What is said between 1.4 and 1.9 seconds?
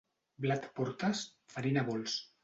farina